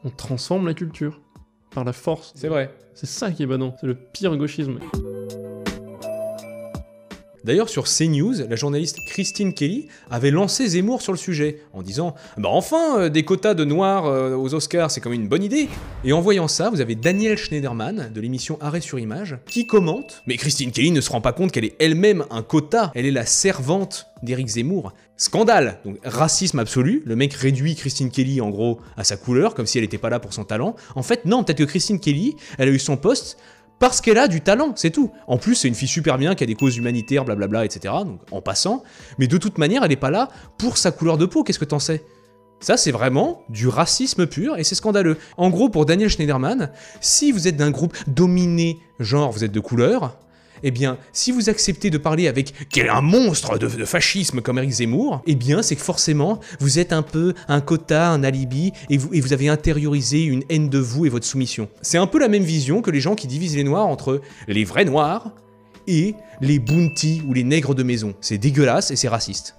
On 0.06 0.10
transforme 0.10 0.66
la 0.66 0.74
culture 0.74 1.20
par 1.72 1.84
la 1.84 1.94
force. 1.94 2.32
C'est 2.36 2.48
vrai. 2.48 2.74
C'est 2.94 3.06
ça 3.06 3.32
qui 3.32 3.44
est 3.44 3.48
badant, 3.48 3.76
c'est 3.80 3.88
le 3.88 3.96
pire 3.96 4.36
gauchisme. 4.36 4.80
D'ailleurs, 7.44 7.70
sur 7.70 7.86
CNews, 7.86 8.48
la 8.50 8.56
journaliste 8.56 9.00
Christine 9.06 9.54
Kelly 9.54 9.88
avait 10.10 10.32
lancé 10.32 10.68
Zemmour 10.68 11.02
sur 11.02 11.14
le 11.14 11.18
sujet, 11.18 11.62
en 11.74 11.82
disant 11.82 12.16
Bah 12.38 12.50
enfin, 12.52 13.00
euh, 13.00 13.10
des 13.10 13.24
quotas 13.24 13.54
de 13.54 13.64
noirs 13.64 14.06
euh, 14.06 14.36
aux 14.36 14.54
Oscars, 14.54 14.92
c'est 14.92 15.02
comme 15.02 15.14
une 15.14 15.28
bonne 15.28 15.44
idée. 15.44 15.70
Et 16.04 16.14
en 16.14 16.22
voyant 16.22 16.48
ça, 16.48 16.70
vous 16.70 16.82
avez 16.82 16.96
Daniel 16.96 17.38
Schneiderman, 17.38 18.12
de 18.14 18.22
l'émission 18.22 18.58
Arrêt 18.62 18.82
sur 18.82 19.00
Image, 19.00 19.38
qui 19.48 19.68
commente 19.68 20.22
Mais 20.28 20.38
Christine 20.38 20.72
Kelly 20.72 20.92
ne 20.92 21.02
se 21.02 21.10
rend 21.10 21.22
pas 21.22 21.34
compte 21.34 21.52
qu'elle 21.52 21.66
est 21.66 21.76
elle-même 21.80 22.26
un 22.30 22.42
quota, 22.42 22.92
elle 22.96 23.06
est 23.06 23.12
la 23.12 23.26
servante 23.26 24.08
d'Éric 24.24 24.48
Zemmour. 24.48 24.94
Scandale 25.18 25.80
Donc 25.84 25.98
racisme 26.04 26.60
absolu, 26.60 27.04
le 27.06 27.16
mec 27.16 27.34
réduit 27.34 27.76
Christine 27.76 28.10
Kelly 28.10 28.42
en 28.42 28.50
gros 28.50 28.80
à 28.96 29.04
sa 29.04 29.18
couleur, 29.18 29.54
comme 29.54 29.66
si 29.66 29.78
elle 29.78 29.84
n'était 29.84 29.98
pas 29.98 30.10
là 30.10 30.20
pour 30.20 30.34
son 30.34 30.46
talent. 30.46 30.76
En 30.96 31.04
fait, 31.04 31.26
non, 31.26 31.44
peut-être 31.44 31.60
que 31.60 31.64
Christine 31.66 32.00
Kelly, 32.00 32.36
elle 32.58 32.70
a 32.70 32.72
eu 32.72 32.80
son 32.80 32.98
poste 32.98 33.38
parce 33.80 34.02
qu'elle 34.02 34.18
a 34.18 34.28
du 34.28 34.42
talent, 34.42 34.74
c'est 34.76 34.92
tout. 34.92 35.12
En 35.28 35.38
plus, 35.38 35.56
c'est 35.56 35.68
une 35.68 35.76
fille 35.76 35.88
super 35.88 36.18
bien 36.18 36.36
qui 36.36 36.44
a 36.44 36.48
des 36.48 36.56
causes 36.56 36.78
humanitaires, 36.78 37.26
blablabla, 37.26 37.66
etc. 37.66 37.94
Donc, 38.06 38.20
en 38.32 38.42
passant. 38.42 38.84
Mais 39.18 39.28
de 39.28 39.38
toute 39.38 39.58
manière, 39.58 39.84
elle 39.84 39.90
n'est 39.90 39.96
pas 39.96 40.12
là 40.12 40.30
pour 40.58 40.78
sa 40.78 40.92
couleur 40.92 41.18
de 41.18 41.26
peau, 41.26 41.44
qu'est-ce 41.44 41.60
que 41.60 41.66
t'en 41.66 41.80
sais? 41.80 42.04
Ça, 42.60 42.76
c'est 42.76 42.92
vraiment 42.92 43.42
du 43.48 43.70
racisme 43.70 44.28
pur 44.28 44.58
et 44.58 44.66
c'est 44.66 44.76
scandaleux. 44.76 45.18
En 45.38 45.50
gros, 45.50 45.70
pour 45.70 45.86
Daniel 45.86 46.10
Schneiderman, 46.10 46.72
si 47.00 47.32
vous 47.32 47.48
êtes 47.48 47.56
d'un 47.56 47.72
groupe 47.72 47.96
dominé, 48.08 48.80
genre 49.00 49.32
vous 49.32 49.46
êtes 49.46 49.54
de 49.54 49.60
couleur, 49.62 50.18
eh 50.64 50.72
bien, 50.72 50.98
si 51.14 51.32
vous 51.32 51.50
acceptez 51.50 51.90
de 51.90 51.98
parler 51.98 52.28
avec 52.28 52.54
quel 52.70 52.90
un 52.90 53.02
monstre 53.02 53.58
de, 53.58 53.68
fascisme 53.86 54.42
comme 54.42 54.58
Eric 54.58 54.72
Zemmour, 54.72 55.22
eh 55.26 55.36
bien, 55.36 55.62
c'est 55.62 55.76
que 55.76 55.82
forcément, 55.82 56.40
vous 56.60 56.80
êtes 56.80 56.94
un 56.94 57.02
peu 57.02 57.34
un 57.48 57.62
quota, 57.62 58.10
un 58.10 58.24
alibi, 58.24 58.72
et 58.90 58.98
vous, 58.98 59.34
avez 59.34 59.50
intériorisé 59.50 60.24
une 60.24 60.44
haine 60.50 60.70
de 60.70 60.80
vous 60.80 61.06
et 61.06 61.10
votre 61.10 61.26
soumission. 61.26 61.70
C'est 61.82 61.98
un 61.98 62.08
peu 62.08 62.20
la 62.20 62.28
même 62.28 62.44
vision 62.44 62.82
que 62.82 62.92
les 62.92 63.02
gens 63.02 63.16
qui 63.16 63.28
divisent 63.28 63.56
les 63.56 63.64
noirs 63.64 63.88
entre 63.88 64.22
les 64.48 64.64
vrais 64.64 64.86
noirs 64.86 65.32
et 65.88 66.16
les 66.42 66.60
bounty 66.60 67.22
ou 67.28 67.34
les 67.34 67.44
nègres 67.44 67.76
de 67.76 67.84
maison. 67.84 68.14
C'est 68.22 68.38
dégueulasse 68.38 68.92
et 68.92 68.96
c'est 68.96 69.08
raciste. 69.08 69.56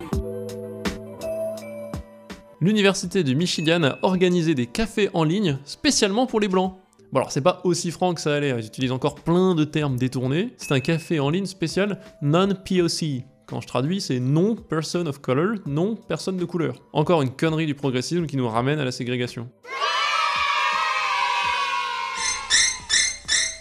L'université 2.63 3.25
du 3.25 3.35
Michigan 3.35 3.83
a 3.85 3.99
organisé 4.03 4.55
des 4.55 4.67
cafés 4.67 5.09
en 5.15 5.25
ligne 5.25 5.59
spécialement 5.65 6.27
pour 6.27 6.41
les 6.41 6.49
blancs. 6.49 6.75
Bon 7.13 7.19
alors 7.19 7.33
c'est 7.33 7.41
pas 7.41 7.61
aussi 7.65 7.91
franc 7.91 8.15
que 8.15 8.21
ça 8.21 8.37
a 8.37 8.39
l'air, 8.39 8.61
ils 8.61 8.67
utilisent 8.67 8.93
encore 8.93 9.17
plein 9.17 9.57
de 9.57 9.65
termes 9.65 9.97
détournés. 9.97 10.55
C'est 10.59 10.71
un 10.71 10.79
café 10.79 11.19
en 11.19 11.29
ligne 11.29 11.47
spécial 11.47 12.01
non-POC. 12.23 13.25
Quand 13.47 13.61
je 13.61 13.67
traduis, 13.67 14.01
c'est 14.01 14.21
non 14.21 14.55
person 14.55 15.07
of 15.07 15.19
color, 15.19 15.57
non 15.67 15.97
personne 15.97 16.37
de 16.37 16.45
couleur. 16.45 16.77
Encore 16.93 17.23
une 17.23 17.31
connerie 17.31 17.67
du 17.67 17.75
progressisme 17.75 18.27
qui 18.27 18.37
nous 18.37 18.49
ramène 18.49 18.79
à 18.79 18.85
la 18.85 18.93
ségrégation. 18.93 19.49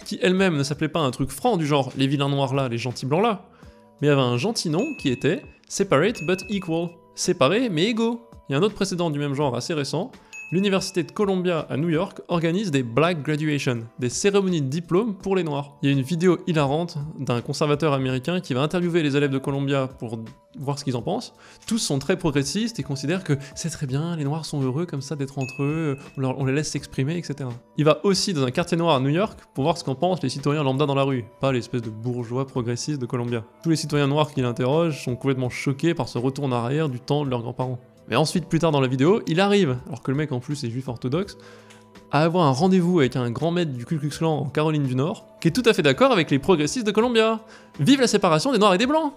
Qui 0.06 0.20
elle-même 0.22 0.56
ne 0.56 0.62
s'appelait 0.62 0.88
pas 0.88 1.00
un 1.00 1.10
truc 1.10 1.30
franc 1.30 1.56
du 1.56 1.66
genre 1.66 1.92
les 1.96 2.06
vilains 2.06 2.28
noirs 2.28 2.54
là, 2.54 2.68
les 2.68 2.78
gentils 2.78 3.06
blancs 3.06 3.22
là, 3.24 3.48
mais 4.00 4.08
avait 4.08 4.20
un 4.20 4.36
gentil 4.36 4.70
nom 4.70 4.94
qui 4.94 5.08
était 5.08 5.42
separate 5.68 6.22
but 6.22 6.44
equal. 6.50 6.90
Séparé 7.16 7.68
mais 7.68 7.86
égaux. 7.86 8.28
Il 8.48 8.52
y 8.52 8.54
a 8.54 8.58
un 8.58 8.62
autre 8.62 8.76
précédent 8.76 9.10
du 9.10 9.18
même 9.18 9.34
genre 9.34 9.56
assez 9.56 9.74
récent, 9.74 10.12
l'université 10.52 11.04
de 11.04 11.12
Columbia 11.12 11.66
à 11.68 11.76
New 11.76 11.88
York 11.88 12.20
organise 12.28 12.70
des 12.70 12.82
Black 12.82 13.22
Graduation, 13.22 13.84
des 13.98 14.08
cérémonies 14.08 14.62
de 14.62 14.68
diplôme 14.68 15.14
pour 15.14 15.36
les 15.36 15.44
noirs. 15.44 15.76
Il 15.82 15.88
y 15.88 15.92
a 15.92 15.96
une 15.96 16.02
vidéo 16.02 16.38
hilarante 16.46 16.98
d'un 17.18 17.40
conservateur 17.40 17.92
américain 17.92 18.40
qui 18.40 18.54
va 18.54 18.62
interviewer 18.62 19.02
les 19.02 19.16
élèves 19.16 19.30
de 19.30 19.38
Columbia 19.38 19.88
pour 19.98 20.18
voir 20.58 20.78
ce 20.78 20.84
qu'ils 20.84 20.96
en 20.96 21.02
pensent. 21.02 21.32
Tous 21.66 21.78
sont 21.78 22.00
très 22.00 22.16
progressistes 22.16 22.80
et 22.80 22.82
considèrent 22.82 23.22
que 23.22 23.34
c'est 23.54 23.70
très 23.70 23.86
bien, 23.86 24.16
les 24.16 24.24
noirs 24.24 24.44
sont 24.44 24.60
heureux 24.60 24.86
comme 24.86 25.02
ça 25.02 25.14
d'être 25.14 25.38
entre 25.38 25.62
eux, 25.62 25.96
on, 26.16 26.44
les 26.44 26.52
laisse 26.52 26.70
s'exprimer, 26.70 27.16
etc. 27.16 27.48
Il 27.76 27.84
va 27.84 28.04
aussi 28.04 28.34
dans 28.34 28.44
un 28.44 28.50
quartier 28.50 28.76
noir 28.76 28.96
à 28.96 29.00
New 29.00 29.10
York 29.10 29.38
pour 29.54 29.64
voir 29.64 29.78
ce 29.78 29.84
qu'en 29.84 29.94
pensent 29.94 30.22
les 30.22 30.28
citoyens 30.28 30.64
lambda 30.64 30.86
dans 30.86 30.94
la 30.94 31.04
rue, 31.04 31.24
pas 31.40 31.52
l'espèce 31.52 31.82
de 31.82 31.90
bourgeois 31.90 32.46
progressistes 32.46 33.00
de 33.00 33.06
Columbia. 33.06 33.44
Tous 33.62 33.70
les 33.70 33.76
citoyens 33.76 34.08
noirs 34.08 34.32
qui 34.32 34.42
l'interrogent 34.42 35.04
sont 35.04 35.14
complètement 35.14 35.50
choqués 35.50 35.94
par 35.94 36.08
ce 36.08 36.18
retour 36.18 36.44
en 36.46 36.52
arrière 36.52 36.88
du 36.88 36.98
temps 36.98 37.24
de 37.24 37.30
leurs 37.30 37.42
grands-parents. 37.42 37.78
Mais 38.10 38.16
ensuite, 38.16 38.46
plus 38.46 38.58
tard 38.58 38.72
dans 38.72 38.80
la 38.80 38.88
vidéo, 38.88 39.22
il 39.28 39.40
arrive, 39.40 39.78
alors 39.86 40.02
que 40.02 40.10
le 40.10 40.16
mec 40.16 40.32
en 40.32 40.40
plus 40.40 40.64
est 40.64 40.70
juif 40.70 40.88
orthodoxe, 40.88 41.38
à 42.10 42.24
avoir 42.24 42.46
un 42.46 42.50
rendez-vous 42.50 42.98
avec 42.98 43.14
un 43.14 43.30
grand 43.30 43.52
maître 43.52 43.72
du 43.72 43.86
Ku 43.86 43.98
Klux 43.98 44.10
Klan 44.10 44.38
en 44.38 44.48
Caroline 44.48 44.82
du 44.82 44.96
Nord, 44.96 45.26
qui 45.40 45.46
est 45.46 45.52
tout 45.52 45.62
à 45.64 45.72
fait 45.72 45.82
d'accord 45.82 46.10
avec 46.10 46.28
les 46.30 46.40
progressistes 46.40 46.86
de 46.86 46.90
Columbia. 46.90 47.40
Vive 47.78 48.00
la 48.00 48.08
séparation 48.08 48.50
des 48.50 48.58
Noirs 48.58 48.74
et 48.74 48.78
des 48.78 48.86
Blancs 48.86 49.12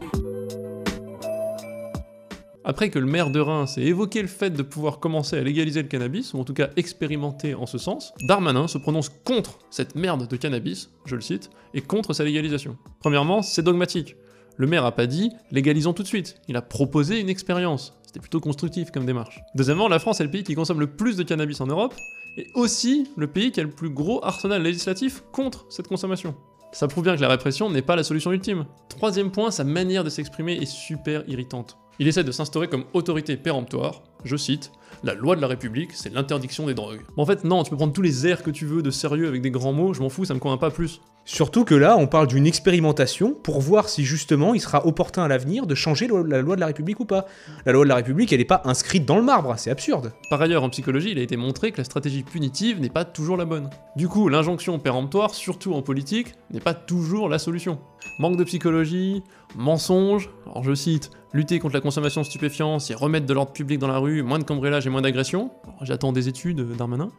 Après 2.64 2.92
que 2.92 3.00
le 3.00 3.08
maire 3.08 3.32
de 3.32 3.40
Reims 3.40 3.80
ait 3.80 3.86
évoqué 3.86 4.22
le 4.22 4.28
fait 4.28 4.52
de 4.52 4.62
pouvoir 4.62 5.00
commencer 5.00 5.38
à 5.38 5.42
légaliser 5.42 5.82
le 5.82 5.88
cannabis, 5.88 6.36
ou 6.36 6.40
en 6.40 6.44
tout 6.44 6.54
cas 6.54 6.70
expérimenter 6.76 7.56
en 7.56 7.66
ce 7.66 7.80
sens, 7.80 8.14
Darmanin 8.28 8.68
se 8.68 8.78
prononce 8.78 9.10
contre 9.10 9.58
cette 9.72 9.96
merde 9.96 10.28
de 10.28 10.36
cannabis, 10.36 10.92
je 11.06 11.16
le 11.16 11.22
cite, 11.22 11.50
et 11.74 11.82
contre 11.82 12.14
sa 12.14 12.24
légalisation. 12.24 12.78
Premièrement, 13.00 13.42
c'est 13.42 13.64
dogmatique. 13.64 14.16
Le 14.56 14.68
maire 14.68 14.86
a 14.86 14.92
pas 14.92 15.08
dit 15.08 15.32
légalisons 15.52 15.94
tout 15.94 16.04
de 16.04 16.08
suite, 16.08 16.36
il 16.48 16.56
a 16.56 16.62
proposé 16.62 17.20
une 17.20 17.30
expérience. 17.30 17.94
C'était 18.06 18.20
plutôt 18.20 18.40
constructif 18.40 18.92
comme 18.92 19.06
démarche. 19.06 19.42
Deuxièmement, 19.56 19.88
la 19.88 19.98
France 19.98 20.22
est 20.22 20.24
le 20.24 20.30
pays 20.30 20.44
qui 20.44 20.54
consomme 20.54 20.80
le 20.80 20.88
plus 20.88 21.18
de 21.18 21.24
cannabis 21.24 21.60
en 21.62 21.66
Europe, 21.66 21.96
et 22.38 22.48
aussi 22.54 23.10
le 23.18 23.28
pays 23.28 23.52
qui 23.52 23.60
a 23.60 23.64
le 23.64 23.70
plus 23.70 23.90
gros 23.90 24.24
arsenal 24.24 24.62
législatif 24.62 25.24
contre 25.32 25.66
cette 25.70 25.88
consommation. 25.88 26.36
Ça 26.72 26.88
prouve 26.88 27.04
bien 27.04 27.16
que 27.16 27.22
la 27.22 27.28
répression 27.28 27.70
n'est 27.70 27.82
pas 27.84 27.96
la 27.96 28.04
solution 28.04 28.32
ultime. 28.32 28.66
Troisième 28.90 29.32
point, 29.32 29.52
sa 29.52 29.64
manière 29.64 30.04
de 30.04 30.10
s'exprimer 30.10 30.54
est 30.54 30.66
super 30.66 31.24
irritante. 31.28 31.78
Il 32.00 32.08
essaie 32.08 32.24
de 32.24 32.32
s'instaurer 32.32 32.68
comme 32.68 32.86
autorité 32.94 33.38
péremptoire, 33.38 34.02
je 34.24 34.36
cite, 34.36 34.72
la 35.04 35.14
loi 35.14 35.36
de 35.36 35.42
la 35.42 35.48
République, 35.48 35.92
c'est 35.94 36.14
l'interdiction 36.14 36.66
des 36.66 36.74
drogues. 36.74 37.02
Bon, 37.16 37.24
en 37.24 37.26
fait, 37.26 37.44
non, 37.44 37.64
tu 37.64 37.70
peux 37.70 37.76
prendre 37.76 37.94
tous 37.94 38.02
les 38.02 38.26
airs 38.26 38.42
que 38.42 38.52
tu 38.52 38.66
veux 38.66 38.82
de 38.82 38.90
sérieux 38.90 39.28
avec 39.28 39.42
des 39.42 39.52
grands 39.52 39.74
mots, 39.74 39.94
je 39.94 40.02
m'en 40.02 40.10
fous, 40.10 40.24
ça 40.24 40.34
me 40.34 40.40
convainc 40.40 40.62
pas 40.62 40.72
plus. 40.72 41.02
Surtout 41.26 41.64
que 41.64 41.76
là, 41.76 41.96
on 41.98 42.08
parle 42.08 42.28
d'une 42.28 42.46
expérimentation 42.46 43.34
pour 43.34 43.62
voir 43.62 43.88
si 43.88 44.04
justement 44.04 44.54
il 44.54 44.60
sera 44.60 44.86
opportun 44.86 45.24
à 45.24 45.28
l'avenir 45.28 45.68
de 45.68 45.76
changer 45.76 46.08
la 46.08 46.42
loi 46.42 46.56
de 46.56 46.60
la 46.60 46.68
République 46.68 47.00
ou 47.00 47.06
pas. 47.06 47.26
La 47.66 47.72
loi 47.72 47.84
de 47.84 47.90
la 47.90 47.96
République, 47.96 48.34
elle 48.34 48.40
n'est 48.40 48.46
pas 48.46 48.62
inscrite 48.66 49.06
dans 49.06 49.18
le 49.18 49.24
marbre, 49.24 49.54
c'est 49.58 49.72
absurde. 49.72 50.12
Par 50.30 50.42
ailleurs, 50.42 50.64
en 50.64 50.70
psychologie, 50.70 51.12
il 51.12 51.20
a 51.20 51.22
été 51.22 51.38
montré 51.38 51.72
que 51.72 51.78
la 51.78 51.86
stratégie 51.86 52.24
punitive 52.24 52.82
n'est 52.82 52.90
pas 52.90 53.06
toujours 53.06 53.38
la 53.38 53.46
bonne. 53.46 53.70
Du 53.96 54.08
coup, 54.08 54.28
l'injonction 54.28 54.80
péremptoire, 54.80 55.34
surtout 55.34 55.74
en 55.74 55.82
politique, 55.82 56.36
n'est 56.52 56.60
pas 56.60 56.74
toujours 56.74 57.30
la 57.30 57.40
solution. 57.40 57.80
Manque 58.20 58.38
de 58.38 58.44
psychologie, 58.44 59.24
mensonge, 59.56 60.30
alors 60.46 60.64
je 60.64 60.74
cite, 60.74 61.12
lutter 61.34 61.60
contre 61.60 61.76
la 61.76 61.82
consommation 61.82 62.22
de 62.22 62.26
stupéfiants, 62.26 62.80
c'est 62.80 62.94
remettre 62.94 63.26
de 63.26 63.34
l'ordre 63.34 63.54
public 63.54 63.80
dans 63.80 63.88
la 63.88 63.98
rue, 63.98 64.22
moins 64.24 64.40
de 64.40 64.44
cambriolage 64.44 64.86
et 64.86 64.90
moins 64.90 65.02
d'agression. 65.02 65.52
J'attends 65.82 66.12
des 66.12 66.28
études 66.28 66.62
d'Armanin. 66.76 67.10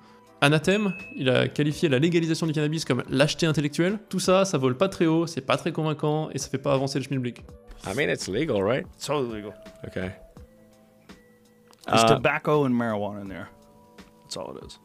Anathème, 0.41 0.93
il 1.17 1.31
a 1.31 1.49
qualifié 1.49 1.89
la 1.89 1.99
légalisation 1.99 2.47
du 2.47 2.53
cannabis 2.53 2.85
comme 2.85 3.03
lâcheté 3.09 3.47
intellectuelle. 3.47 3.99
Tout 4.11 4.21
ça, 4.21 4.45
ça 4.45 4.59
vole 4.59 4.77
pas 4.77 4.89
très 4.89 5.07
haut, 5.07 5.27
c'est 5.27 5.41
pas 5.41 5.57
très 5.57 5.73
convaincant 5.73 6.29
et 6.31 6.39
ça 6.39 6.49
fait 6.49 6.59
pas 6.59 6.75
avancer 6.75 6.99
le 6.99 7.05
schmilblick. 7.05 7.45
I 7.87 7.95
mean, 7.97 8.11
it's 8.11 8.29
legal, 8.29 8.63
right? 8.63 8.87
It's 8.95 9.07
totally 9.07 9.35
legal. 9.37 9.55
Okay. 9.87 10.11
There's 11.87 12.03
Uh, 12.05 12.15
tobacco 12.15 12.65
and 12.65 12.71
marijuana 12.71 13.23
in 13.23 13.29
there. 13.29 13.49
That's 14.23 14.37
all 14.37 14.55
it 14.57 14.65
is. 14.65 14.79